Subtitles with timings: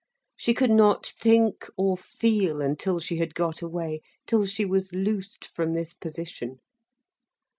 [0.35, 5.45] She could not think or feel until she had got away, till she was loosed
[5.53, 6.57] from this position.